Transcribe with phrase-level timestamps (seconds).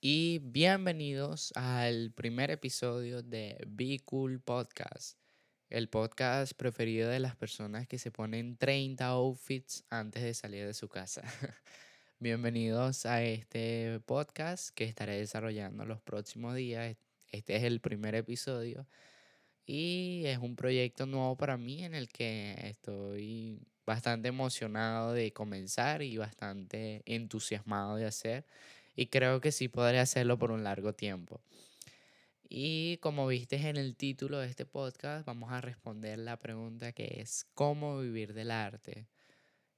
[0.00, 5.18] y bienvenidos al primer episodio de Be Cool Podcast,
[5.68, 10.72] el podcast preferido de las personas que se ponen 30 outfits antes de salir de
[10.72, 11.22] su casa.
[12.18, 16.96] Bienvenidos a este podcast que estaré desarrollando los próximos días.
[17.28, 18.86] Este es el primer episodio
[19.66, 26.00] y es un proyecto nuevo para mí en el que estoy bastante emocionado de comenzar
[26.00, 28.46] y bastante entusiasmado de hacer
[29.00, 31.40] y creo que sí podré hacerlo por un largo tiempo.
[32.46, 37.22] Y como viste en el título de este podcast, vamos a responder la pregunta que
[37.22, 39.06] es ¿cómo vivir del arte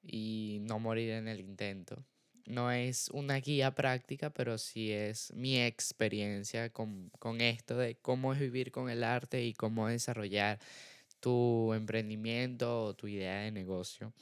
[0.02, 2.04] y no morir en el intento?
[2.46, 8.32] No es una guía práctica, pero sí es mi experiencia con, con esto de cómo
[8.32, 10.58] es vivir con el arte y cómo desarrollar
[11.20, 14.12] tu emprendimiento o tu idea de negocio.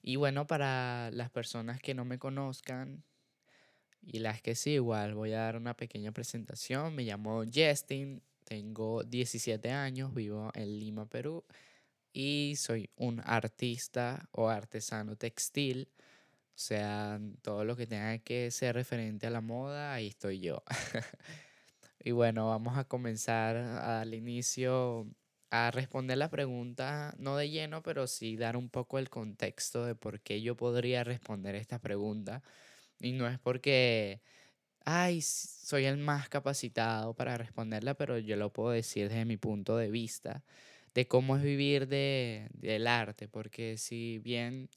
[0.00, 3.04] Y bueno, para las personas que no me conozcan
[4.06, 6.94] y las que sí, igual voy a dar una pequeña presentación.
[6.94, 11.44] Me llamo Justin, tengo 17 años, vivo en Lima, Perú
[12.12, 15.88] y soy un artista o artesano textil.
[16.56, 20.62] O sea, todo lo que tenga que ser referente a la moda, ahí estoy yo.
[22.04, 25.06] y bueno, vamos a comenzar al inicio
[25.50, 29.94] a responder la pregunta, no de lleno, pero sí dar un poco el contexto de
[29.94, 32.42] por qué yo podría responder esta pregunta.
[33.00, 34.20] Y no es porque,
[34.84, 39.76] ay, soy el más capacitado para responderla, pero yo lo puedo decir desde mi punto
[39.76, 40.44] de vista
[40.94, 44.70] de cómo es vivir de, del arte, porque si bien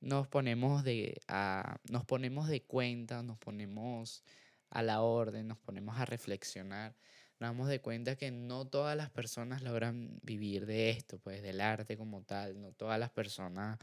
[0.00, 4.22] nos ponemos de, a, nos ponemos de cuenta, nos ponemos
[4.70, 6.94] a la orden, nos ponemos a reflexionar,
[7.40, 11.60] nos damos de cuenta que no todas las personas logran vivir de esto, pues del
[11.60, 13.78] arte como tal, no todas las personas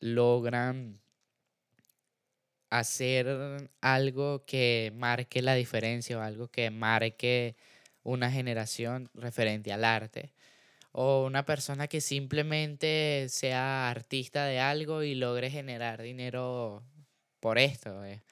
[0.00, 0.98] logran
[2.80, 7.56] hacer algo que marque la diferencia o algo que marque
[8.04, 10.32] una generación referente al arte.
[10.92, 16.84] O una persona que simplemente sea artista de algo y logre generar dinero
[17.40, 18.04] por esto.
[18.04, 18.22] Eh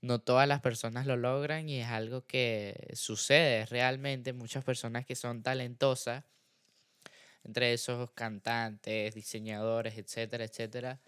[0.00, 4.32] no todas las personas lo logran y es algo que sucede realmente.
[4.32, 6.24] Muchas personas que son talentosas,
[7.44, 11.00] entre esos cantantes, diseñadores, etcétera, etcétera,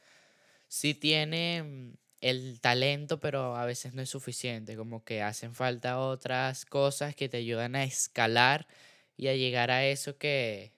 [0.68, 6.64] sí tienen el talento, pero a veces no es suficiente, como que hacen falta otras
[6.66, 8.66] cosas que te ayudan a escalar
[9.16, 10.72] y a llegar a eso que,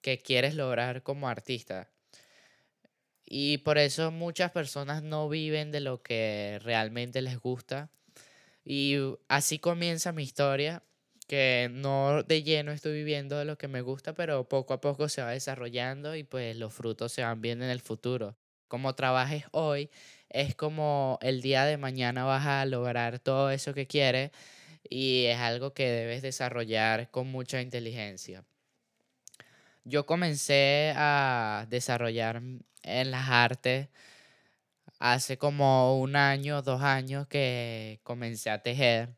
[0.00, 1.90] que quieres lograr como artista.
[3.24, 7.90] Y por eso muchas personas no viven de lo que realmente les gusta.
[8.64, 8.96] Y
[9.28, 10.82] así comienza mi historia,
[11.28, 15.08] que no de lleno estoy viviendo de lo que me gusta, pero poco a poco
[15.08, 18.36] se va desarrollando y pues los frutos se van viendo en el futuro.
[18.72, 19.90] Como trabajes hoy,
[20.30, 24.30] es como el día de mañana vas a lograr todo eso que quieres
[24.88, 28.46] y es algo que debes desarrollar con mucha inteligencia.
[29.84, 32.40] Yo comencé a desarrollar
[32.82, 33.90] en las artes
[34.98, 39.10] hace como un año, dos años que comencé a tejer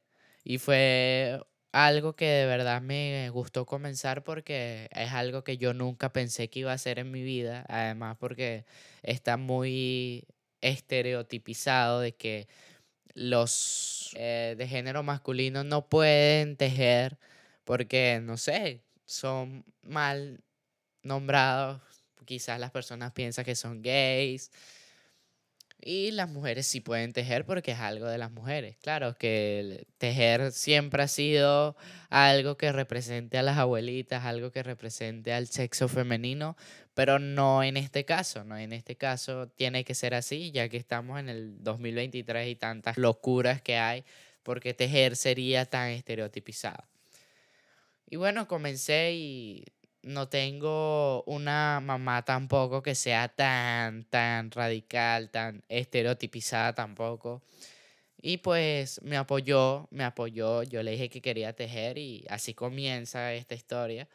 [0.42, 1.40] y fue
[1.74, 6.60] algo que de verdad me gustó comenzar porque es algo que yo nunca pensé que
[6.60, 8.64] iba a hacer en mi vida, además porque
[9.02, 10.24] está muy
[10.60, 12.48] estereotipizado de que
[13.14, 17.18] los eh, de género masculino no pueden tejer
[17.64, 20.44] porque, no sé, son mal
[21.02, 21.82] nombrados
[22.24, 24.50] quizás las personas piensan que son gays.
[25.86, 28.78] Y las mujeres sí pueden tejer porque es algo de las mujeres.
[28.78, 31.76] Claro que tejer siempre ha sido
[32.08, 36.56] algo que represente a las abuelitas, algo que represente al sexo femenino,
[36.94, 40.78] pero no en este caso, no en este caso tiene que ser así, ya que
[40.78, 44.04] estamos en el 2023 y tantas locuras que hay,
[44.42, 46.82] porque tejer sería tan estereotipizado.
[48.08, 49.64] Y bueno, comencé y
[50.04, 57.42] no tengo una mamá tampoco que sea tan, tan radical, tan estereotipizada tampoco.
[58.20, 63.34] Y pues me apoyó, me apoyó, yo le dije que quería tejer y así comienza
[63.34, 64.08] esta historia,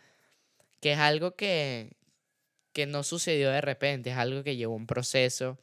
[0.81, 1.91] que es algo que,
[2.73, 5.57] que no sucedió de repente, es algo que llevó un proceso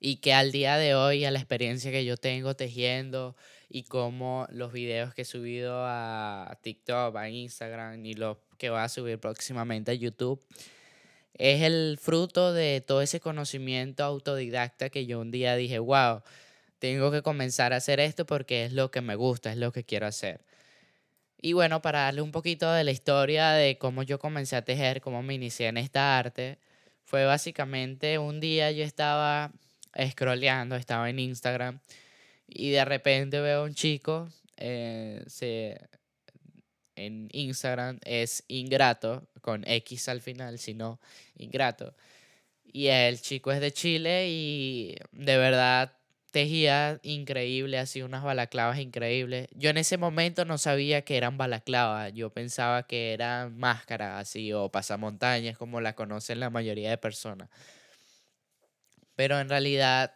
[0.00, 3.36] y que al día de hoy, a la experiencia que yo tengo tejiendo
[3.68, 8.84] y como los videos que he subido a TikTok, a Instagram y los que va
[8.84, 10.38] a subir próximamente a YouTube,
[11.34, 16.22] es el fruto de todo ese conocimiento autodidacta que yo un día dije, wow,
[16.78, 19.84] tengo que comenzar a hacer esto porque es lo que me gusta, es lo que
[19.84, 20.44] quiero hacer.
[21.40, 25.00] Y bueno, para darle un poquito de la historia de cómo yo comencé a tejer,
[25.00, 26.58] cómo me inicié en esta arte,
[27.04, 29.52] fue básicamente un día yo estaba
[30.10, 31.80] scrolleando, estaba en Instagram
[32.46, 34.28] Y de repente veo a un chico
[34.58, 35.80] eh, se,
[37.06, 41.00] en Instagram es ingrato, con X al final, sino
[41.36, 41.94] ingrato.
[42.72, 45.92] Y el chico es de Chile y de verdad
[46.30, 49.48] tejía increíble, hacía unas balaclavas increíbles.
[49.54, 54.52] Yo en ese momento no sabía que eran balaclavas, yo pensaba que eran máscaras así
[54.52, 57.48] o pasamontañas como la conocen la mayoría de personas.
[59.16, 60.14] Pero en realidad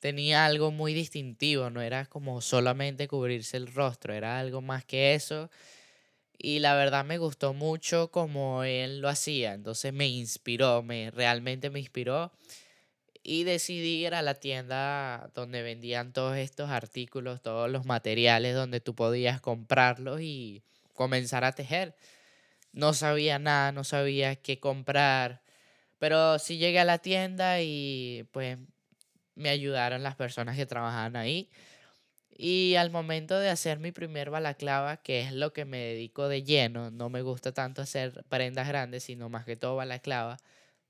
[0.00, 5.14] tenía algo muy distintivo, no era como solamente cubrirse el rostro, era algo más que
[5.14, 5.50] eso.
[6.38, 11.68] Y la verdad me gustó mucho como él lo hacía, entonces me inspiró, me realmente
[11.68, 12.32] me inspiró
[13.24, 18.80] y decidí ir a la tienda donde vendían todos estos artículos, todos los materiales donde
[18.80, 20.62] tú podías comprarlos y
[20.94, 21.94] comenzar a tejer.
[22.72, 25.42] No sabía nada, no sabía qué comprar,
[25.98, 28.58] pero sí llegué a la tienda y pues
[29.34, 31.50] me ayudaron las personas que trabajaban ahí.
[32.40, 36.44] Y al momento de hacer mi primer balaclava, que es lo que me dedico de
[36.44, 40.38] lleno, no me gusta tanto hacer prendas grandes, sino más que todo balaclava,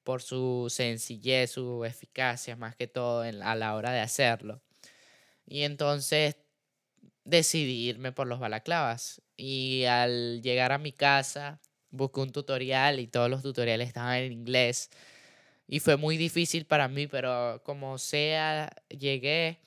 [0.05, 4.61] por su sencillez, su eficacia, más que todo a la hora de hacerlo.
[5.47, 6.37] Y entonces
[7.25, 9.23] decidí irme por los balaclavas.
[9.37, 11.61] Y al llegar a mi casa,
[11.91, 14.91] busqué un tutorial y todos los tutoriales estaban en inglés.
[15.67, 19.61] Y fue muy difícil para mí, pero como sea, llegué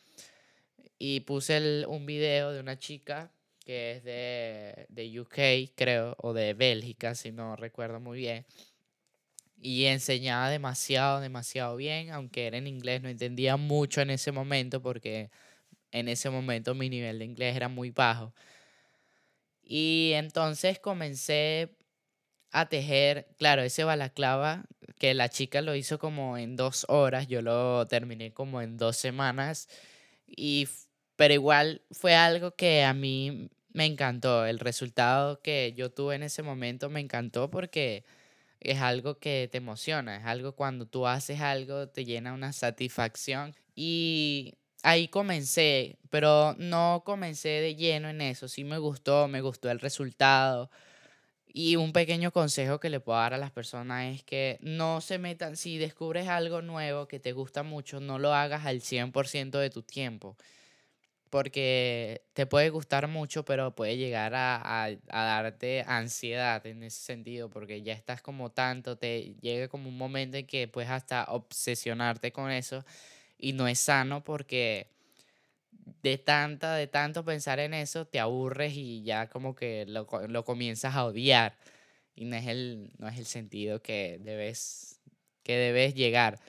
[1.04, 3.32] y puse un video de una chica
[3.66, 8.46] que es de, de UK, creo, o de Bélgica, si no recuerdo muy bien.
[9.60, 14.84] Y enseñaba demasiado, demasiado bien, aunque era en inglés, no entendía mucho en ese momento
[14.84, 15.32] porque
[15.90, 18.36] en ese momento mi nivel de inglés era muy bajo.
[19.64, 21.78] Y entonces comencé
[22.52, 24.66] a tejer, claro, ese balaclava
[25.00, 28.98] que la chica lo hizo como en dos horas, yo lo terminé como en dos
[28.98, 29.68] semanas,
[30.28, 30.68] y,
[31.22, 36.24] pero igual fue algo que a mí me encantó, el resultado que yo tuve en
[36.24, 38.04] ese momento me encantó porque
[38.60, 43.54] es algo que te emociona, es algo cuando tú haces algo te llena una satisfacción
[43.76, 49.70] y ahí comencé, pero no comencé de lleno en eso, sí me gustó, me gustó
[49.70, 50.72] el resultado
[51.46, 55.20] y un pequeño consejo que le puedo dar a las personas es que no se
[55.20, 59.70] metan, si descubres algo nuevo que te gusta mucho, no lo hagas al 100% de
[59.70, 60.36] tu tiempo.
[61.32, 67.50] Porque te puede gustar mucho, pero puede llegar a, a, darte ansiedad en ese sentido,
[67.50, 72.34] porque ya estás como tanto, te llega como un momento en que puedes hasta obsesionarte
[72.34, 72.86] con eso
[73.38, 74.88] y no es sano porque
[76.04, 80.44] de tanta, de tanto pensar en eso, te aburres y ya como que lo, lo
[80.44, 81.58] comienzas a odiar.
[82.14, 85.00] Y no es el, no es el sentido que debes,
[85.44, 86.40] que debes llegar.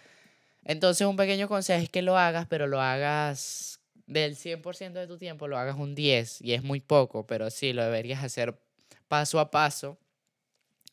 [0.65, 3.82] Entonces un pequeño consejo es que lo hagas, pero lo hagas
[4.13, 7.73] del 100% de tu tiempo, lo hagas un 10 y es muy poco, pero sí,
[7.73, 8.59] lo deberías hacer
[9.09, 9.99] paso a paso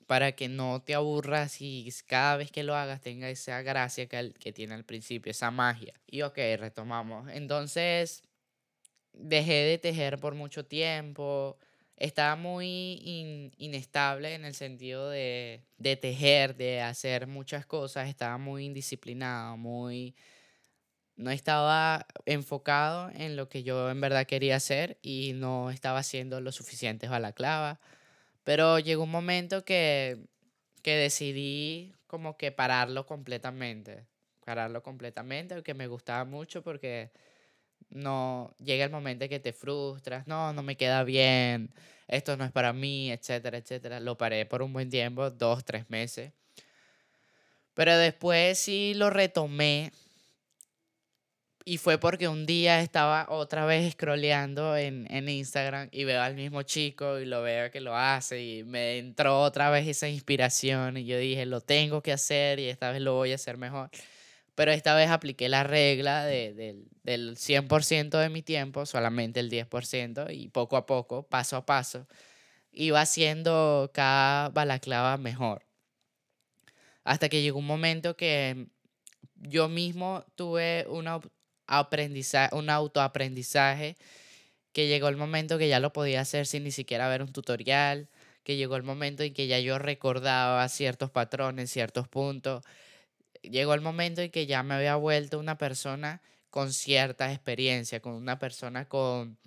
[0.07, 4.33] para que no te aburras y cada vez que lo hagas tenga esa gracia que,
[4.39, 5.93] que tiene al principio, esa magia.
[6.07, 7.29] Y ok, retomamos.
[7.31, 8.23] Entonces,
[9.13, 11.59] dejé de tejer por mucho tiempo.
[11.95, 18.09] Estaba muy inestable en el sentido de, de tejer, de hacer muchas cosas.
[18.09, 20.15] Estaba muy indisciplinado, muy...
[21.19, 26.39] No estaba enfocado en lo que yo en verdad quería hacer y no estaba haciendo
[26.39, 27.81] lo suficiente balaclava.
[28.45, 30.17] Pero llegó un momento que,
[30.81, 34.05] que decidí como que pararlo completamente.
[34.45, 37.11] Pararlo completamente, que me gustaba mucho porque
[37.89, 41.69] no llega el momento en que te frustras, no, no me queda bien,
[42.07, 43.99] esto no es para mí, etcétera, etcétera.
[43.99, 46.31] Lo paré por un buen tiempo, dos, tres meses.
[47.73, 49.91] Pero después sí lo retomé.
[51.69, 56.33] Y fue porque un día estaba otra vez scrolleando en, en Instagram y veo al
[56.33, 60.97] mismo chico y lo veo que lo hace y me entró otra vez esa inspiración
[60.97, 63.91] y yo dije, lo tengo que hacer y esta vez lo voy a hacer mejor.
[64.55, 70.33] Pero esta vez apliqué la regla de, del 100% de mi tiempo, solamente el 10%,
[70.33, 72.07] y poco a poco, paso a paso,
[72.71, 75.67] iba haciendo cada balaclava mejor.
[77.03, 78.69] Hasta que llegó un momento que
[79.35, 81.19] yo mismo tuve una
[81.69, 83.95] aprendizaje, un autoaprendizaje
[84.73, 88.09] que llegó el momento que ya lo podía hacer sin ni siquiera ver un tutorial,
[88.43, 92.63] que llegó el momento en que ya yo recordaba ciertos patrones, ciertos puntos
[93.41, 98.13] llegó el momento en que ya me había vuelto una persona con cierta experiencia, con
[98.13, 99.37] una persona con,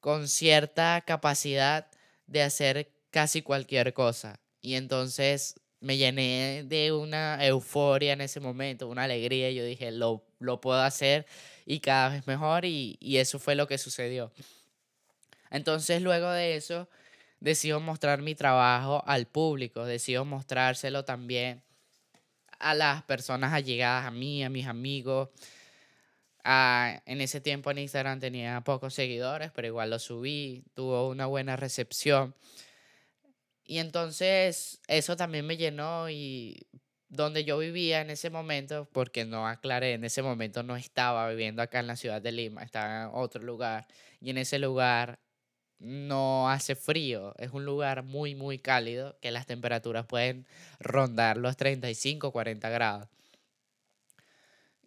[0.00, 1.88] con cierta capacidad
[2.26, 4.40] de hacer casi cualquier cosa.
[4.60, 9.50] Y entonces me llené de una euforia en ese momento, una alegría.
[9.50, 11.26] Yo dije, lo, lo puedo hacer
[11.66, 12.64] y cada vez mejor.
[12.64, 14.32] Y, y eso fue lo que sucedió.
[15.50, 16.88] Entonces, luego de eso,
[17.40, 21.62] decido mostrar mi trabajo al público, decido mostrárselo también
[22.58, 25.28] a las personas allegadas a mí, a mis amigos.
[26.44, 31.26] Ah, en ese tiempo en Instagram tenía pocos seguidores, pero igual lo subí, tuvo una
[31.26, 32.34] buena recepción.
[33.64, 36.66] Y entonces eso también me llenó y
[37.12, 41.60] donde yo vivía en ese momento, porque no aclaré, en ese momento no estaba viviendo
[41.60, 43.86] acá en la ciudad de Lima, estaba en otro lugar.
[44.18, 45.20] Y en ese lugar
[45.78, 50.46] no hace frío, es un lugar muy, muy cálido, que las temperaturas pueden
[50.80, 53.08] rondar los 35, 40 grados.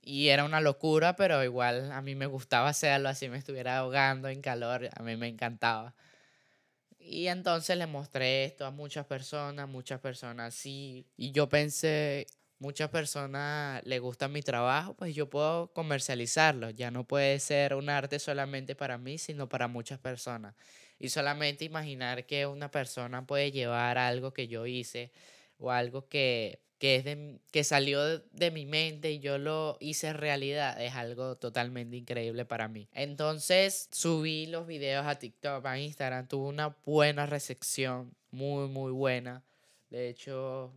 [0.02, 4.30] Y era una locura, pero igual a mí me gustaba hacerlo, así me estuviera ahogando
[4.30, 5.94] en calor, a mí me encantaba.
[7.08, 11.08] Y entonces le mostré esto a muchas personas, muchas personas sí.
[11.16, 12.26] Y yo pensé,
[12.58, 16.72] muchas personas le gusta mi trabajo, pues yo puedo comercializarlo.
[16.72, 20.56] Ya no puede ser un arte solamente para mí, sino para muchas personas.
[20.98, 25.12] Y solamente imaginar que una persona puede llevar algo que yo hice
[25.60, 30.14] o algo que, que, es de, que salió de, mi mente y yo lo hice
[30.14, 32.88] realidad es algo totalmente increíble para mí.
[32.94, 39.44] Entonces subí los videos a TikTok, a Instagram, tuvo una buena recepción, muy, muy buena.
[39.90, 40.74] De hecho,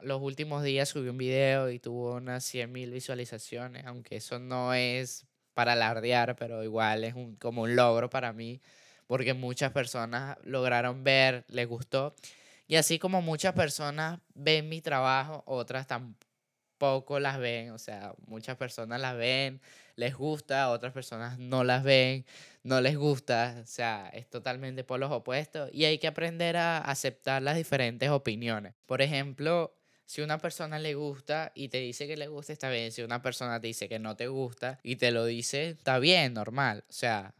[0.00, 5.26] los últimos días subí un video y tuvo unas 100.000 visualizaciones, aunque eso no es
[5.52, 8.60] para alardear, pero igual es un, como un logro para mí
[9.06, 12.14] porque muchas personas lograron ver, les gustó.
[12.66, 17.70] Y así como muchas personas ven mi trabajo, otras tampoco las ven.
[17.70, 19.60] O sea, muchas personas las ven,
[19.96, 22.24] les gusta, otras personas no las ven,
[22.62, 23.60] no les gusta.
[23.62, 25.70] O sea, es totalmente por los opuestos.
[25.72, 28.74] Y hay que aprender a aceptar las diferentes opiniones.
[28.86, 32.92] Por ejemplo, si una persona le gusta y te dice que le gusta, está bien.
[32.92, 36.34] Si una persona te dice que no te gusta y te lo dice, está bien,
[36.34, 36.84] normal.
[36.88, 37.34] O sea,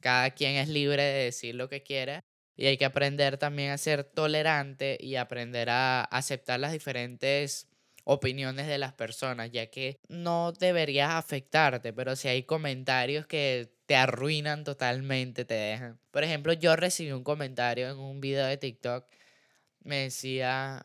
[0.00, 2.24] cada quien es libre de decir lo que quiera
[2.58, 7.68] y hay que aprender también a ser tolerante y aprender a aceptar las diferentes
[8.02, 13.94] opiniones de las personas, ya que no deberías afectarte, pero si hay comentarios que te
[13.94, 16.00] arruinan totalmente, te dejan.
[16.10, 19.06] Por ejemplo, yo recibí un comentario en un video de TikTok,
[19.84, 20.84] me decía,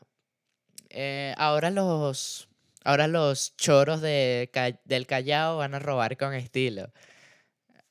[0.89, 2.47] eh, ahora los...
[2.85, 4.51] Ahora los choros de,
[4.83, 6.91] del Callao van a robar con estilo.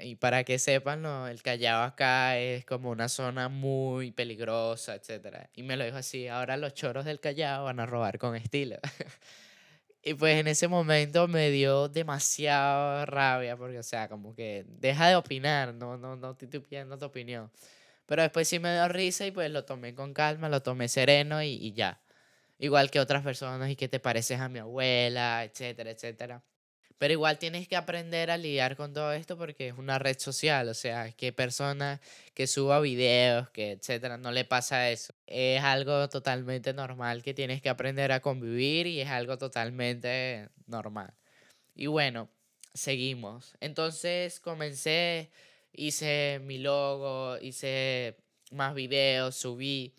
[0.03, 5.49] Y para que sepan, no, el Callao acá es como una zona muy peligrosa, etc.
[5.55, 8.79] Y me lo dijo así, ahora los choros del Callao van a robar con estilo.
[10.03, 15.09] y pues en ese momento me dio demasiada rabia, porque o sea, como que deja
[15.09, 16.59] de opinar, no, no, no estoy tu
[17.05, 17.51] opinión.
[18.07, 21.43] Pero después sí me dio risa y pues lo tomé con calma, lo tomé sereno
[21.43, 22.01] y, y ya.
[22.59, 26.43] Igual que otras personas y que te pareces a mi abuela, etcétera, etcétera.
[27.03, 30.69] Pero igual tienes que aprender a lidiar con todo esto porque es una red social,
[30.69, 32.01] o sea, que persona
[32.33, 35.13] que suba videos, que etcétera, no le pasa eso.
[35.27, 41.13] Es algo totalmente normal que tienes que aprender a convivir y es algo totalmente normal.
[41.75, 42.31] Y bueno,
[42.73, 43.57] seguimos.
[43.59, 45.33] Entonces comencé,
[45.73, 48.17] hice mi logo, hice
[48.53, 49.93] más videos, subí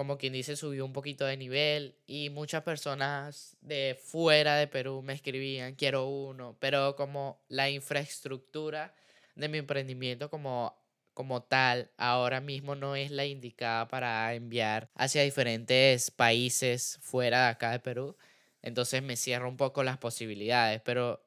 [0.00, 5.02] como quien dice, subió un poquito de nivel y muchas personas de fuera de Perú
[5.02, 8.94] me escribían, quiero uno, pero como la infraestructura
[9.34, 10.74] de mi emprendimiento como,
[11.12, 17.48] como tal ahora mismo no es la indicada para enviar hacia diferentes países fuera de
[17.50, 18.16] acá de Perú,
[18.62, 21.22] entonces me cierro un poco las posibilidades, pero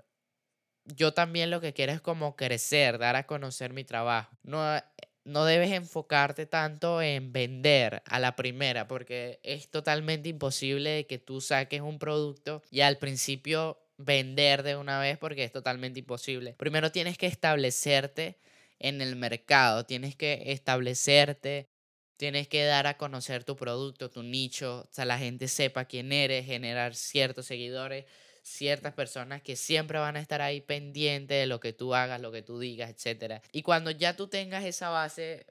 [0.86, 4.36] yo también lo que quiero es como crecer, dar a conocer mi trabajo.
[4.42, 4.64] No
[5.26, 11.42] no debes enfocarte tanto en vender a la primera, porque es totalmente imposible que tú
[11.42, 16.56] saques un producto y al principio vender de una vez porque es totalmente imposible.
[16.58, 18.38] Primero tienes que establecerte
[18.80, 21.70] en el mercado, tienes que establecerte,
[22.18, 26.12] tienes que dar a conocer tu producto, tu nicho, o sea, la gente sepa quién
[26.12, 28.06] eres, generar ciertos seguidores
[28.44, 32.32] ciertas personas que siempre van a estar ahí pendientes de lo que tú hagas, lo
[32.32, 33.42] que tú digas, etc.
[33.52, 35.48] Y cuando ya tú tengas esa base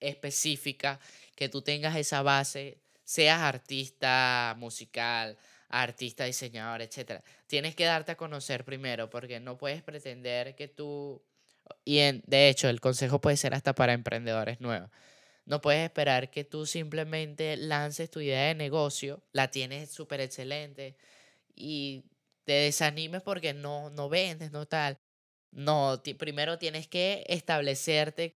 [0.00, 0.98] específica,
[1.36, 5.36] que tú tengas esa base, seas artista musical,
[5.68, 7.22] artista, diseñador, etc.
[7.46, 11.22] Tienes que darte a conocer primero porque no puedes pretender que tú,
[11.84, 14.90] y en, de hecho el consejo puede ser hasta para emprendedores nuevos,
[15.44, 20.96] no puedes esperar que tú simplemente lances tu idea de negocio, la tienes súper excelente,
[21.58, 22.04] y
[22.44, 24.98] te desanimes porque no, no vendes, no tal.
[25.50, 28.36] No, primero tienes que establecerte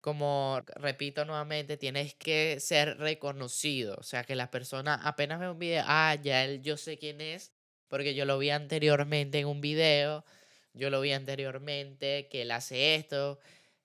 [0.00, 3.96] como repito nuevamente, tienes que ser reconocido.
[3.98, 7.20] O sea, que las personas apenas ven un video, ah, ya él, yo sé quién
[7.20, 7.52] es,
[7.88, 10.24] porque yo lo vi anteriormente en un video,
[10.72, 13.40] yo lo vi anteriormente que él hace esto,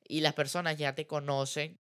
[0.08, 1.80] y las personas ya te conocen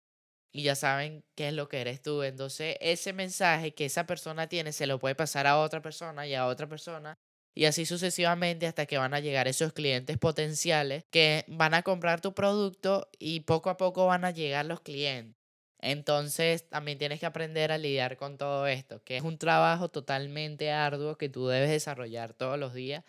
[0.53, 2.24] y ya saben qué es lo que eres tú.
[2.24, 6.36] Entonces, ese mensaje que esa persona tiene se lo puede pasar a otra persona y
[6.36, 7.17] a otra persona
[7.55, 12.22] y así sucesivamente hasta que van a llegar esos clientes potenciales que van a comprar
[12.22, 15.36] tu producto y poco a poco van a llegar los clientes.
[15.79, 20.72] Entonces también tienes que aprender a lidiar con todo esto, que es un trabajo totalmente
[20.72, 23.03] arduo que tú debes desarrollar todos los días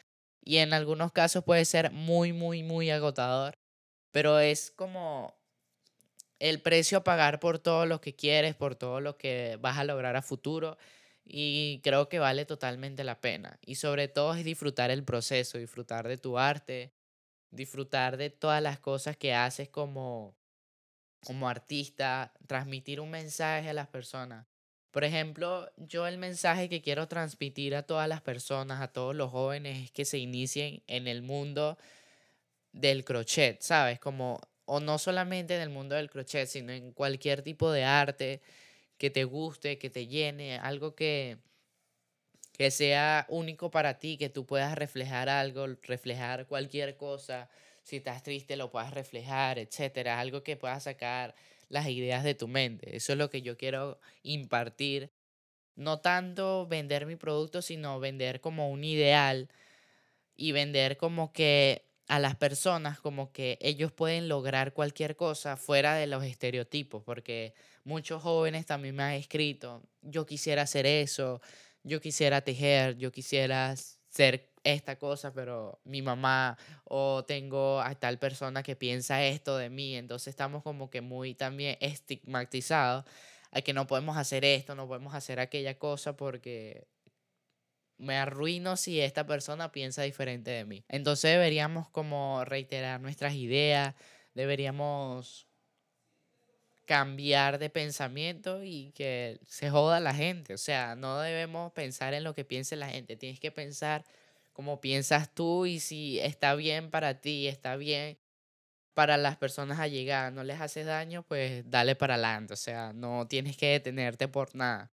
[0.45, 3.55] y en algunos casos puede ser muy, muy, muy agotador,
[4.13, 5.35] pero es como
[6.45, 9.85] el precio a pagar por todo lo que quieres, por todo lo que vas a
[9.85, 10.77] lograr a futuro
[11.25, 13.59] y creo que vale totalmente la pena.
[13.65, 16.93] Y sobre todo es disfrutar el proceso, disfrutar de tu arte,
[17.51, 20.37] disfrutar de todas las cosas que haces como,
[21.25, 24.47] como artista, transmitir un mensaje a las personas.
[24.91, 29.31] Por ejemplo, yo el mensaje que quiero transmitir a todas las personas, a todos los
[29.31, 31.79] jóvenes, es que se inicien en el mundo
[32.73, 33.99] del crochet, ¿sabes?
[33.99, 38.43] Como, o no solamente en el mundo del crochet, sino en cualquier tipo de arte
[38.99, 41.39] que te guste, que te llene, algo que,
[42.53, 47.49] que sea único para ti, que tú puedas reflejar algo, reflejar cualquier cosa.
[47.83, 50.21] Si estás triste, lo puedas reflejar, etcétera.
[50.21, 51.35] Algo que puedas sacar
[51.69, 52.97] las ideas de tu mente.
[52.97, 55.11] Eso es lo que yo quiero impartir.
[55.77, 59.49] No tanto vender mi producto, sino vender como un ideal
[60.37, 65.95] y vender como que a las personas como que ellos pueden lograr cualquier cosa fuera
[65.95, 71.41] de los estereotipos, porque muchos jóvenes también me han escrito, yo quisiera hacer eso,
[71.83, 73.75] yo quisiera tejer, yo quisiera
[74.09, 79.71] ser esta cosa, pero mi mamá o tengo a tal persona que piensa esto de
[79.71, 83.05] mí, entonces estamos como que muy también estigmatizados
[83.51, 86.87] a que no podemos hacer esto, no podemos hacer aquella cosa porque
[87.99, 90.85] me arruino si esta persona piensa diferente de mí.
[90.89, 93.95] Entonces deberíamos como reiterar nuestras ideas,
[94.35, 95.47] deberíamos
[96.87, 100.55] cambiar de pensamiento y que se joda la gente.
[100.55, 104.05] O sea, no debemos pensar en lo que piense la gente, tienes que pensar
[104.53, 108.19] como piensas tú y si está bien para ti, está bien
[108.95, 112.55] para las personas a llegar, no les haces daño, pues dale para adelante.
[112.55, 114.94] O sea, no tienes que detenerte por nada.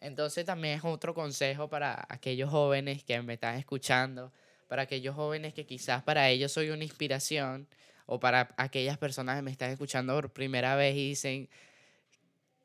[0.00, 4.32] Entonces también es otro consejo para aquellos jóvenes que me están escuchando,
[4.68, 7.68] para aquellos jóvenes que quizás para ellos soy una inspiración,
[8.06, 11.48] o para aquellas personas que me están escuchando por primera vez y dicen,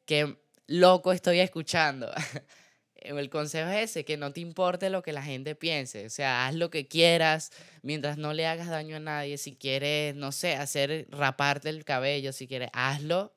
[0.06, 2.12] qué loco estoy escuchando.
[2.96, 6.46] El consejo es ese, que no te importe lo que la gente piense, o sea,
[6.46, 10.54] haz lo que quieras mientras no le hagas daño a nadie, si quieres, no sé,
[10.54, 13.34] hacer raparte el cabello, si quieres, hazlo,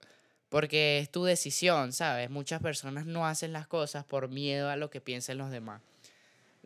[0.55, 2.31] porque es tu decisión, ¿sabes?
[2.31, 5.83] Muchas personas no hacen las cosas por miedo a lo que piensen los demás.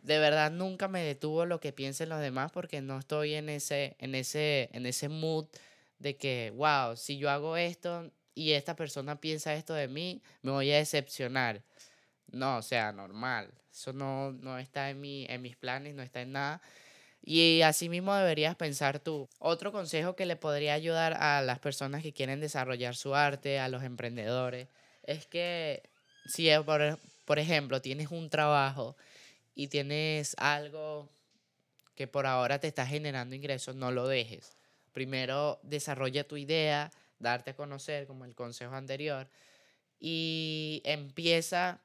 [0.03, 3.95] De verdad nunca me detuvo lo que piensen los demás porque no estoy en ese,
[3.97, 5.47] en ese, en ese mood
[5.97, 10.51] de que, wow, si yo hago esto y esta persona piensa esto de mí, me
[10.51, 11.63] voy a decepcionar.
[12.31, 13.51] No, o sea, normal.
[13.71, 16.61] Eso no, no está en, mi, en mis planes, no está en nada.
[17.21, 19.27] Y así mismo deberías pensar tú.
[19.39, 23.67] Otro consejo que le podría ayudar a las personas que quieren desarrollar su arte, a
[23.69, 24.67] los emprendedores,
[25.03, 25.83] es que
[26.25, 28.95] si, por, por ejemplo, tienes un trabajo
[29.55, 31.09] y tienes algo
[31.95, 34.55] que por ahora te está generando ingresos, no lo dejes.
[34.93, 39.27] Primero desarrolla tu idea, darte a conocer, como el consejo anterior,
[39.99, 41.81] y empieza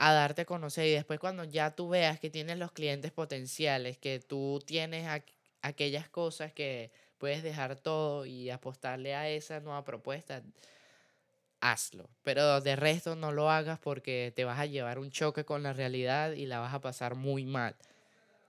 [0.00, 3.98] a darte a conocer y después cuando ya tú veas que tienes los clientes potenciales,
[3.98, 5.08] que tú tienes
[5.60, 10.44] aquellas cosas que puedes dejar todo y apostarle a esa nueva propuesta,
[11.60, 12.08] hazlo.
[12.22, 15.72] Pero de resto no lo hagas porque te vas a llevar un choque con la
[15.72, 17.74] realidad y la vas a pasar muy mal.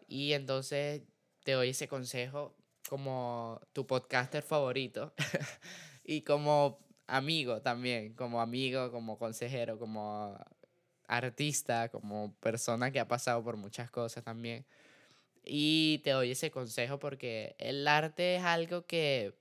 [0.07, 1.01] Y entonces
[1.43, 2.55] te doy ese consejo
[2.87, 5.13] como tu podcaster favorito
[6.03, 10.37] y como amigo también, como amigo, como consejero, como
[11.09, 14.65] artista, como persona que ha pasado por muchas cosas también.
[15.43, 19.33] Y te doy ese consejo porque el arte es algo que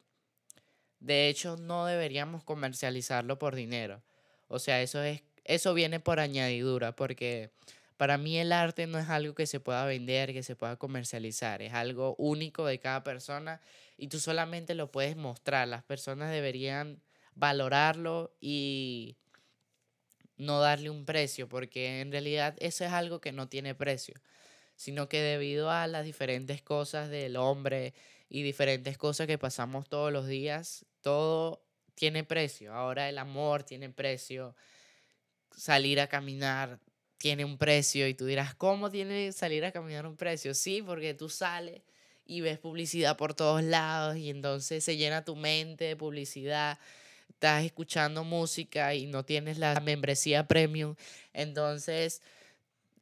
[1.00, 4.02] de hecho no deberíamos comercializarlo por dinero.
[4.48, 7.50] O sea, eso es eso viene por añadidura porque
[7.96, 11.62] para mí el arte no es algo que se pueda vender, que se pueda comercializar,
[11.62, 13.60] es algo único de cada persona
[13.96, 15.66] y tú solamente lo puedes mostrar.
[15.66, 17.00] Las personas deberían
[17.34, 19.16] valorarlo y
[20.38, 24.14] no darle un precio, porque en realidad eso es algo que no tiene precio,
[24.76, 27.94] sino que debido a las diferentes cosas del hombre
[28.28, 31.62] y diferentes cosas que pasamos todos los días, todo
[31.94, 34.54] tiene precio, ahora el amor tiene precio,
[35.56, 36.80] salir a caminar
[37.18, 40.54] tiene un precio y tú dirás, ¿cómo tiene salir a caminar un precio?
[40.54, 41.82] Sí, porque tú sales
[42.24, 46.78] y ves publicidad por todos lados y entonces se llena tu mente de publicidad,
[47.38, 50.96] estás escuchando música y no tienes la membresía premium,
[51.32, 52.20] entonces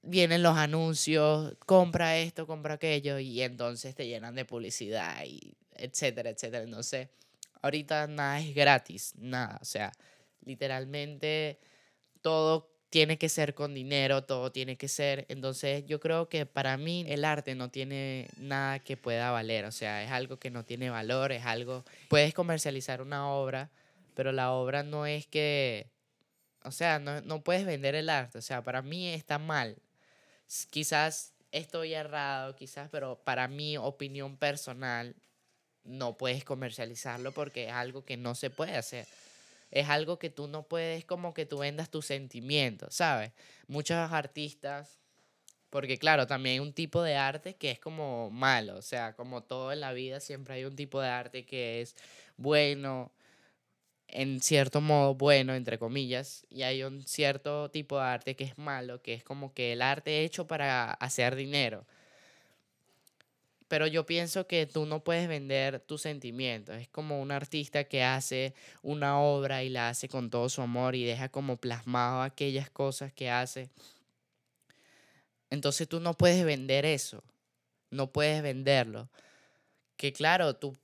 [0.03, 6.29] vienen los anuncios, compra esto, compra aquello y entonces te llenan de publicidad y etcétera,
[6.29, 6.65] etcétera.
[6.65, 7.09] Entonces,
[7.63, 9.91] ahorita nada es gratis, nada, o sea,
[10.45, 11.59] literalmente
[12.21, 15.25] todo tiene que ser con dinero, todo tiene que ser.
[15.31, 19.73] Entonces yo creo que para mí el arte no tiene nada que pueda valer, o
[19.73, 21.87] sea, es algo que no tiene valor, es algo...
[22.09, 23.71] Puedes comercializar una obra,
[24.17, 25.93] pero la obra no es que...
[26.65, 29.77] O sea, no, no puedes vender el arte, o sea, para mí está mal.
[30.71, 35.15] Quizás estoy errado, quizás, pero para mi opinión personal,
[35.85, 39.07] no puedes comercializarlo porque es algo que no se puede hacer
[39.71, 43.33] es algo que tú no puedes como que tú vendas tus sentimientos, ¿sabes?
[43.67, 44.99] Muchos artistas,
[45.71, 49.43] porque claro, también hay un tipo de arte que es como malo, o sea, como
[49.43, 51.97] todo en la vida siempre hay un tipo de arte que es
[52.37, 53.13] bueno,
[54.09, 58.59] en cierto modo bueno, entre comillas, y hay un cierto tipo de arte que es
[58.59, 61.87] malo, que es como que el arte hecho para hacer dinero.
[63.69, 66.77] Pero yo pienso que tú no puedes vender tus sentimientos.
[66.77, 70.95] Es como un artista que hace una obra y la hace con todo su amor
[70.95, 73.71] y deja como plasmado aquellas cosas que hace.
[75.51, 77.25] Entonces tú no puedes vender eso.
[77.91, 79.09] No puedes venderlo.
[79.97, 80.77] Que claro, tú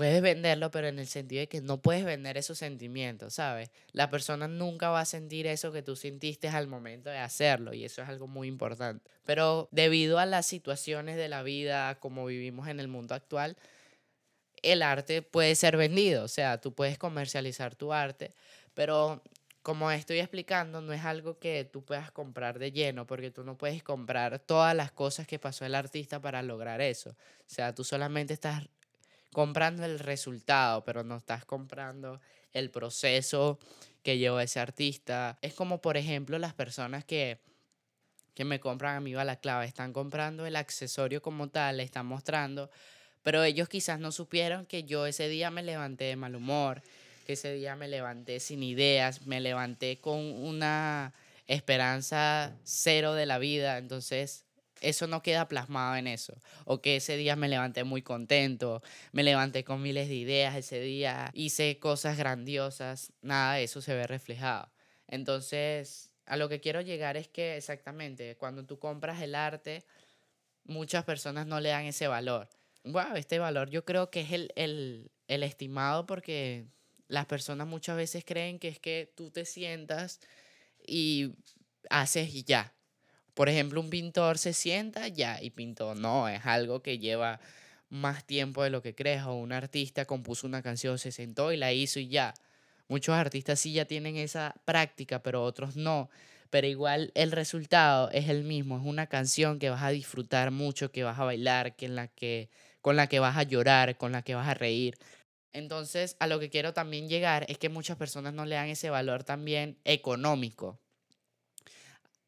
[0.00, 3.70] puedes venderlo, pero en el sentido de que no puedes vender esos sentimientos, ¿sabes?
[3.92, 7.84] La persona nunca va a sentir eso que tú sentiste al momento de hacerlo y
[7.84, 9.10] eso es algo muy importante.
[9.26, 13.58] Pero debido a las situaciones de la vida como vivimos en el mundo actual,
[14.62, 18.32] el arte puede ser vendido, o sea, tú puedes comercializar tu arte,
[18.72, 19.22] pero
[19.62, 23.58] como estoy explicando, no es algo que tú puedas comprar de lleno, porque tú no
[23.58, 27.10] puedes comprar todas las cosas que pasó el artista para lograr eso.
[27.10, 28.66] O sea, tú solamente estás
[29.32, 32.20] comprando el resultado, pero no estás comprando
[32.52, 33.58] el proceso
[34.02, 35.38] que llevó ese artista.
[35.42, 37.40] Es como, por ejemplo, las personas que,
[38.34, 42.06] que me compran a mí la clave, están comprando el accesorio como tal, le están
[42.06, 42.70] mostrando,
[43.22, 46.82] pero ellos quizás no supieron que yo ese día me levanté de mal humor,
[47.26, 51.12] que ese día me levanté sin ideas, me levanté con una
[51.46, 54.44] esperanza cero de la vida, entonces
[54.80, 56.34] eso no queda plasmado en eso.
[56.64, 60.80] O que ese día me levanté muy contento, me levanté con miles de ideas ese
[60.80, 64.70] día, hice cosas grandiosas, nada de eso se ve reflejado.
[65.06, 69.84] Entonces, a lo que quiero llegar es que exactamente, cuando tú compras el arte,
[70.64, 72.48] muchas personas no le dan ese valor.
[72.84, 76.66] Wow, este valor yo creo que es el, el, el estimado porque
[77.08, 80.20] las personas muchas veces creen que es que tú te sientas
[80.86, 81.34] y
[81.90, 82.72] haces y ya.
[83.40, 85.94] Por ejemplo, un pintor se sienta ya y pintó.
[85.94, 87.40] No, es algo que lleva
[87.88, 89.22] más tiempo de lo que crees.
[89.22, 92.34] O un artista compuso una canción, se sentó y la hizo y ya.
[92.86, 96.10] Muchos artistas sí ya tienen esa práctica, pero otros no.
[96.50, 98.76] Pero igual el resultado es el mismo.
[98.76, 102.08] Es una canción que vas a disfrutar mucho, que vas a bailar, que en la
[102.08, 102.50] que,
[102.82, 104.98] con la que vas a llorar, con la que vas a reír.
[105.54, 108.90] Entonces, a lo que quiero también llegar es que muchas personas no le dan ese
[108.90, 110.78] valor también económico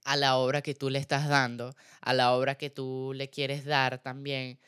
[0.04, 3.64] a la obra que tú le estás dando, a la obra que tú le quieres
[3.64, 4.58] dar también,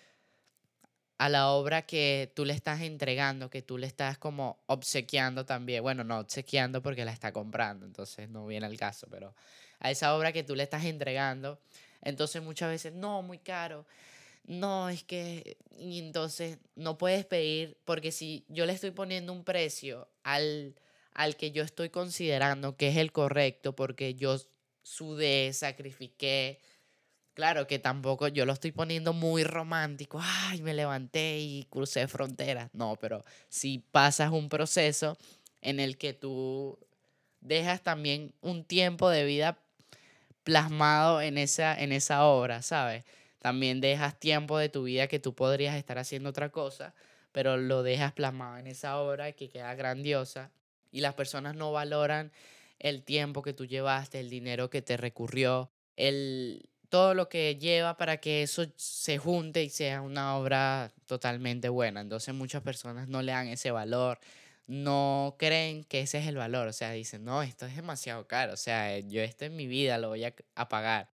[1.18, 5.83] a la obra que tú le estás entregando, que tú le estás como obsequiando también.
[5.83, 9.35] Bueno, no obsequiando porque la está comprando, entonces no viene el caso, pero
[9.81, 11.61] a esa obra que tú le estás entregando,
[12.03, 13.87] entonces muchas veces, no, muy caro.
[14.47, 20.09] No, es que, entonces no puedes pedir, porque si yo le estoy poniendo un precio
[20.23, 20.75] al,
[21.14, 24.37] al que yo estoy considerando que es el correcto, porque yo
[24.85, 26.61] sudé, sacrifiqué.
[27.33, 30.20] Claro que tampoco yo lo estoy poniendo muy romántico.
[30.23, 32.70] Ay, me levanté y crucé fronteras.
[32.73, 35.18] No, pero si pasas un proceso
[35.61, 36.79] en el que tú
[37.40, 39.59] dejas también un tiempo de vida
[40.44, 43.05] plasmado en esa, en esa obra, ¿sabes?
[43.40, 46.94] También dejas tiempo de tu vida que tú podrías estar haciendo otra cosa,
[47.33, 50.51] pero lo dejas plasmado en esa obra que queda grandiosa
[50.92, 52.31] y las personas no valoran
[52.78, 57.96] el tiempo que tú llevaste, el dinero que te recurrió, el, todo lo que lleva
[57.96, 62.00] para que eso se junte y sea una obra totalmente buena.
[62.00, 64.20] Entonces muchas personas no le dan ese valor,
[64.66, 68.52] no creen que ese es el valor, o sea, dicen, no, esto es demasiado caro,
[68.54, 71.10] o sea, yo esto en mi vida lo voy a, pagar.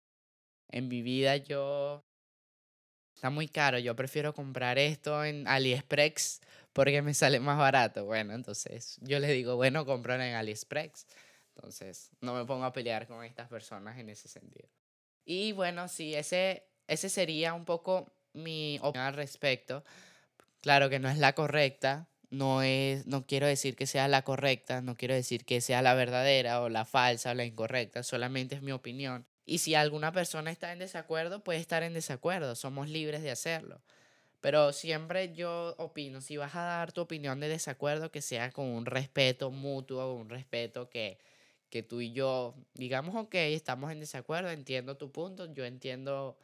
[0.70, 2.04] En mi vida yo...
[3.15, 6.41] Está muy caro, yo prefiero comprar esto en AliExpress
[6.74, 8.06] porque me sale más barato.
[8.06, 11.08] Bueno, entonces yo les digo, bueno, compran en AliExpress.
[11.58, 14.70] Entonces, no me pongo a pelear con estas personas en ese sentido.
[15.26, 19.84] Y bueno, sí, ese, ese sería un poco mi opinión al respecto.
[20.62, 24.82] Claro que no es la correcta, no, es, no quiero decir que sea la correcta,
[24.82, 28.62] no quiero decir que sea la verdadera o la falsa o la incorrecta, solamente es
[28.62, 29.26] mi opinión.
[29.46, 33.82] Y si alguna persona está en desacuerdo, puede estar en desacuerdo, somos libres de hacerlo.
[34.41, 38.67] Pero siempre yo opino, si vas a dar tu opinión de desacuerdo, que sea con
[38.67, 41.17] un respeto mutuo, un respeto que,
[41.70, 46.38] que tú y yo digamos, ok, estamos en desacuerdo, entiendo tu punto, yo entiendo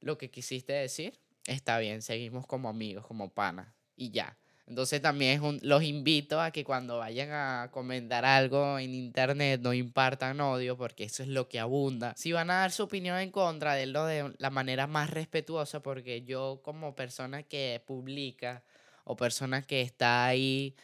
[0.00, 4.36] lo que quisiste decir, está bien, seguimos como amigos, como panas y ya.
[4.66, 10.40] Entonces también los invito a que cuando vayan a comentar algo en internet no impartan
[10.40, 12.14] odio porque eso es lo que abunda.
[12.16, 16.22] Si van a dar su opinión en contra, denlo de la manera más respetuosa porque
[16.22, 18.62] yo como persona que publica
[19.04, 20.76] o persona que está ahí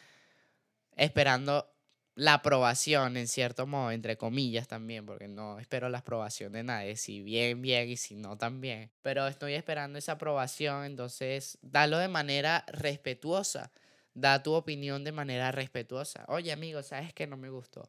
[0.97, 1.71] esperando
[2.19, 6.97] la aprobación, en cierto modo, entre comillas también, porque no espero la aprobación de nadie,
[6.97, 8.91] si bien, bien y si no, también.
[9.03, 13.71] Pero estoy esperando esa aprobación, entonces dalo de manera respetuosa,
[14.15, 16.25] da tu opinión de manera respetuosa.
[16.27, 17.89] Oye, amigo, ¿sabes que no me gustó?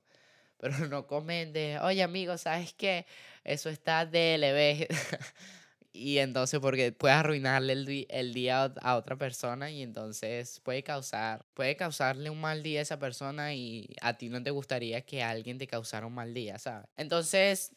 [0.57, 3.07] Pero no comentes, oye, amigo, ¿sabes qué?
[3.43, 4.87] Eso está DLB.
[5.91, 11.75] y entonces porque puede arruinarle el, día a otra persona y entonces puede causar puede
[11.75, 15.57] causarle un mal día a esa persona y a ti no te gustaría que alguien
[15.57, 16.87] te causara un mal día, ¿sabes?
[16.95, 17.71] Entonces,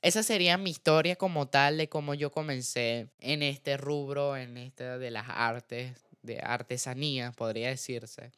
[0.00, 4.98] esa sería mi historia como tal de cómo yo comencé en este rubro, en este
[4.98, 8.30] de las artes, de artesanía, podría decirse.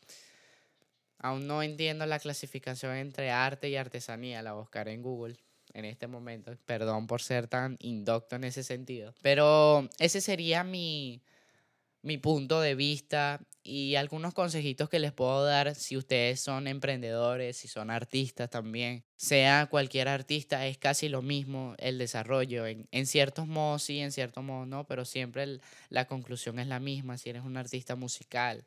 [1.18, 5.36] Aún no entiendo la clasificación entre arte y artesanía, la buscaré en Google
[5.74, 6.52] en este momento.
[6.66, 9.14] Perdón por ser tan indocto en ese sentido.
[9.22, 11.22] Pero ese sería mi,
[12.02, 17.56] mi punto de vista y algunos consejitos que les puedo dar si ustedes son emprendedores,
[17.58, 19.04] si son artistas también.
[19.16, 22.66] Sea cualquier artista, es casi lo mismo el desarrollo.
[22.66, 26.80] En, en ciertos modos sí, en ciertos modos no, pero siempre la conclusión es la
[26.80, 28.64] misma si eres un artista musical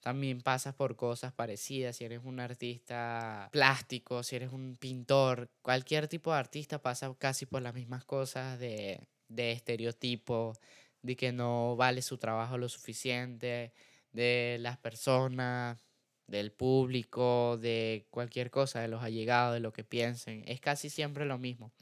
[0.00, 6.08] también pasas por cosas parecidas, si eres un artista plástico, si eres un pintor, cualquier
[6.08, 10.54] tipo de artista pasa casi por las mismas cosas de, de estereotipo,
[11.02, 13.72] de que no vale su trabajo lo suficiente,
[14.12, 15.84] de las personas,
[16.26, 20.44] del público, de cualquier cosa, de los allegados, de lo que piensen.
[20.46, 21.72] Es casi siempre lo mismo.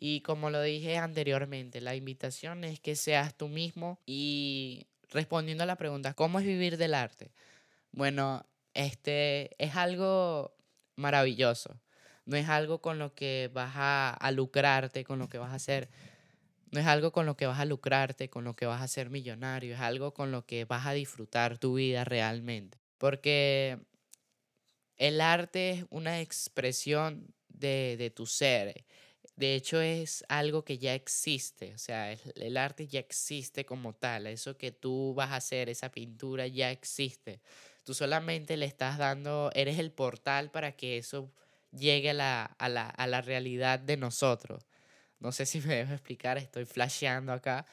[0.00, 5.66] Y como lo dije anteriormente, la invitación es que seas tú mismo y respondiendo a
[5.66, 7.32] la pregunta, ¿cómo es vivir del arte?
[7.92, 8.44] Bueno,
[8.74, 10.54] este es algo
[10.96, 11.80] maravilloso.
[12.26, 15.88] No es algo con lo que vas a, lucrarte, con lo que vas a hacer.
[16.70, 19.08] No es algo con lo que vas a lucrarte, con lo que vas a ser
[19.08, 19.74] millonario.
[19.74, 22.78] Es algo con lo que vas a disfrutar tu vida realmente.
[22.98, 23.78] Porque
[24.96, 28.84] el arte es una expresión de, de tu ser
[29.38, 34.26] de hecho, es algo que ya existe, o sea, el, arte ya existe como tal,
[34.26, 37.40] eso que tú vas a hacer, esa pintura ya existe.
[37.84, 41.30] Tú solamente le estás dando, eres el portal para que eso
[41.70, 44.64] llegue a la, a la, a la realidad de nosotros.
[45.20, 47.64] No sé si me dejo explicar, estoy flasheando acá,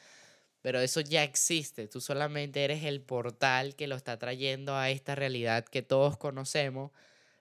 [0.62, 1.88] pero eso ya existe.
[1.88, 6.92] Tú solamente eres el portal que lo está trayendo a esta realidad que todos conocemos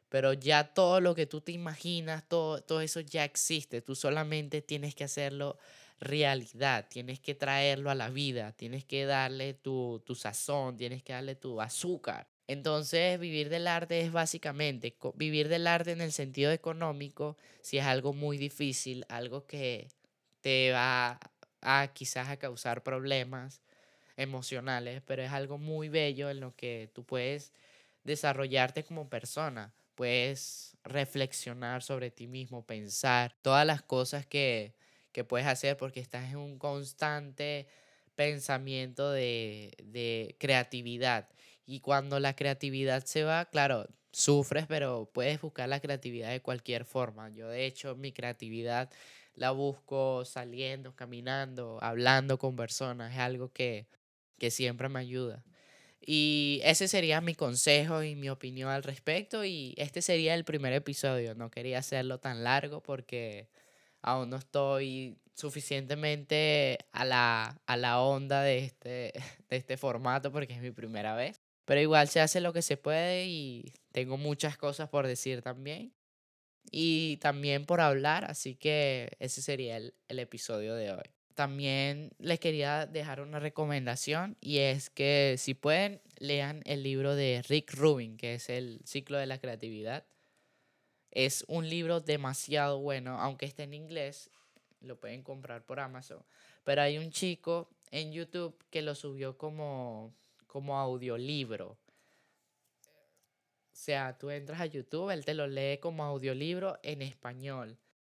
[0.09, 4.61] pero ya todo lo que tú te imaginas, todo, todo eso ya existe, tú solamente
[4.61, 5.57] tienes que hacerlo
[5.99, 11.13] realidad, tienes que traerlo a la vida, tienes que darle tu, tu sazón, tienes que
[11.13, 12.27] darle tu azúcar.
[12.47, 17.85] Entonces, vivir del arte es básicamente, vivir del arte en el sentido económico, si es
[17.85, 19.87] algo muy difícil, algo que
[20.41, 21.19] te va
[21.61, 23.61] a quizás a causar problemas
[24.15, 27.51] emocionales, pero es algo muy bello en lo que tú puedes
[28.03, 34.75] desarrollarte como persona puedes reflexionar sobre ti mismo, pensar todas las cosas que,
[35.29, 37.67] puedes hacer porque estás en un constante
[38.15, 41.29] pensamiento de, de creatividad.
[41.65, 46.85] Y cuando la creatividad se va, claro, sufres, pero puedes buscar la creatividad de cualquier
[46.85, 47.29] forma.
[47.29, 48.89] Yo de hecho mi creatividad
[49.35, 53.13] la busco saliendo, caminando, hablando con personas.
[53.13, 53.87] Es algo que,
[54.37, 55.43] que siempre me ayuda.
[56.05, 59.43] Y ese sería mi consejo y mi opinión al respecto.
[59.43, 61.33] Y este sería el primer episodio.
[61.33, 63.49] No quería hacerlo tan largo porque
[64.01, 69.13] aún no estoy suficientemente a la, a la onda de este,
[69.49, 71.41] de este formato porque es mi primera vez.
[71.65, 75.93] Pero igual se hace lo que se puede y tengo muchas cosas por decir también.
[76.71, 82.39] Y también por hablar, así que ese sería el, el episodio de hoy también les
[82.39, 88.17] quería dejar una recomendación y es que si pueden lean el libro de Rick Rubin,
[88.17, 90.05] que es el ciclo de la creatividad.
[91.11, 94.29] Es un libro demasiado bueno, aunque esté en inglés,
[94.81, 96.23] lo pueden comprar por Amazon.
[96.63, 100.13] Pero hay un chico en YouTube que lo subió como,
[100.47, 101.77] como audiolibro.
[103.75, 107.77] O sea, tú entras a YouTube, él te lo lee como audiolibro en español.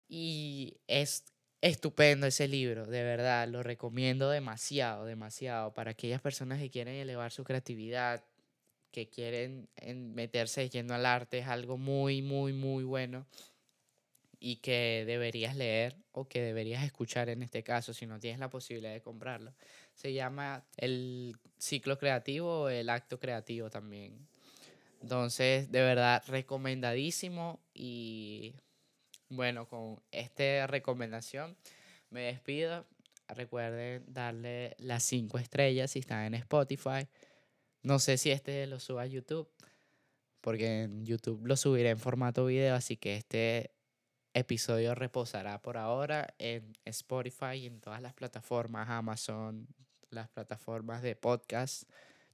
[0.08, 1.24] Y es
[1.60, 7.32] estupendo ese libro, de verdad, lo recomiendo demasiado, demasiado para aquellas personas que quieren elevar
[7.32, 8.24] su creatividad,
[8.90, 9.68] que quieren
[10.14, 13.26] meterse yendo al arte, es algo muy, muy, muy bueno
[14.38, 18.50] y que deberías leer o que deberías escuchar en este caso si no tienes la
[18.50, 19.54] posibilidad de comprarlo.
[19.94, 24.28] Se llama el ciclo creativo o el acto creativo también.
[25.00, 28.54] Entonces, de verdad, recomendadísimo y
[29.28, 31.56] bueno, con esta recomendación
[32.10, 32.86] me despido.
[33.28, 37.08] Recuerden darle las cinco estrellas si están en Spotify.
[37.82, 39.48] No sé si este lo suba a YouTube,
[40.40, 43.72] porque en YouTube lo subiré en formato video, así que este
[44.34, 49.66] episodio reposará por ahora en Spotify y en todas las plataformas, Amazon,
[50.10, 51.84] las plataformas de podcast,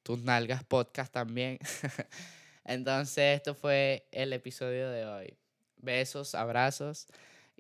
[0.03, 1.59] tus nalgas podcast también.
[2.65, 5.42] Entonces, esto fue el episodio de hoy.
[5.83, 7.07] Besos, abrazos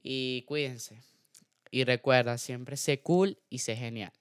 [0.02, 1.02] y cuídense.
[1.70, 4.12] Y recuerda, siempre sé cool y sé genial.